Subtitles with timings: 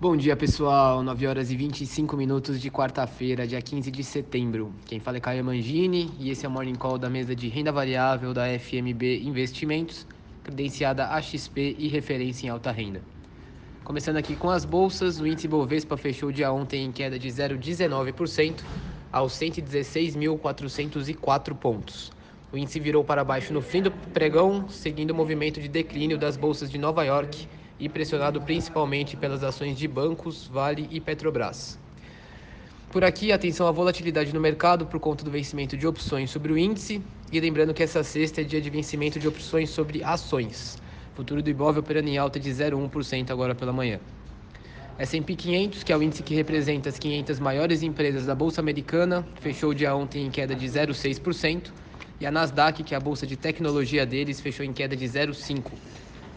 [0.00, 4.72] Bom dia pessoal, 9 horas e 25 minutos de quarta-feira, dia 15 de setembro.
[4.86, 7.70] Quem fala é Caio Mangini e esse é o Morning Call da mesa de renda
[7.70, 10.06] variável da FMB Investimentos,
[10.42, 13.02] credenciada AXP e referência em alta renda.
[13.84, 18.62] Começando aqui com as bolsas, o índice Bovespa fechou dia ontem em queda de 0,19%
[19.12, 22.10] aos 116.404 pontos.
[22.52, 26.36] O índice virou para baixo no fim do pregão, seguindo o movimento de declínio das
[26.36, 27.46] bolsas de Nova York
[27.78, 31.78] e pressionado principalmente pelas ações de bancos, Vale e Petrobras.
[32.90, 36.58] Por aqui, atenção à volatilidade no mercado por conta do vencimento de opções sobre o
[36.58, 37.00] índice
[37.30, 40.76] e lembrando que essa sexta é dia de vencimento de opções sobre ações.
[41.14, 44.00] Futuro do Ibov operando em alta de 0,1% agora pela manhã.
[44.98, 49.24] S&P 500, que é o índice que representa as 500 maiores empresas da Bolsa Americana,
[49.40, 51.70] fechou o dia ontem em queda de 0,6%,
[52.20, 55.72] e a Nasdaq, que é a bolsa de tecnologia deles, fechou em queda de 0,5%.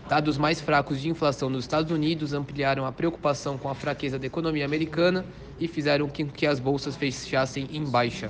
[0.07, 4.25] Dados mais fracos de inflação nos Estados Unidos ampliaram a preocupação com a fraqueza da
[4.25, 5.25] economia americana
[5.59, 8.29] e fizeram com que as bolsas fechassem em baixa.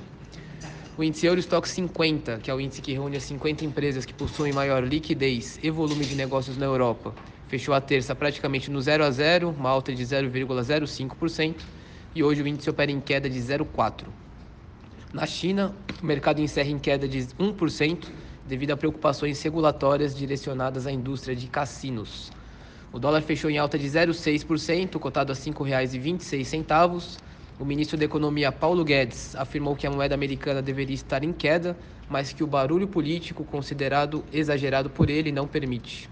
[0.97, 4.53] O índice Eurostock 50, que é o índice que reúne as 50 empresas que possuem
[4.53, 7.13] maior liquidez e volume de negócios na Europa,
[7.47, 11.55] fechou a terça praticamente no 0 a 0, uma alta de 0,05%,
[12.15, 14.05] e hoje o índice opera em queda de 0,4%.
[15.13, 18.07] Na China, o mercado encerra em queda de 1%,
[18.47, 22.31] devido a preocupações regulatórias direcionadas à indústria de cassinos.
[22.91, 27.19] O dólar fechou em alta de 0,6%, cotado a R$ 5,26.
[27.59, 31.77] O ministro da Economia, Paulo Guedes, afirmou que a moeda americana deveria estar em queda,
[32.09, 36.09] mas que o barulho político considerado exagerado por ele não permite.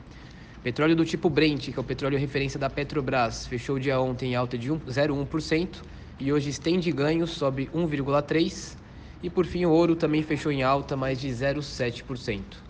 [0.61, 4.33] Petróleo do tipo Brent, que é o petróleo referência da Petrobras, fechou o dia ontem
[4.33, 5.81] em alta de 0,1%
[6.19, 8.80] e hoje estende ganhos, sobe 1,3%.
[9.21, 12.65] E por fim, o ouro também fechou em alta, mais de 0,7%.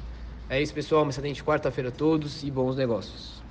[0.49, 1.03] É isso, pessoal.
[1.03, 3.45] Uma excelente quarta-feira a todos e bons negócios.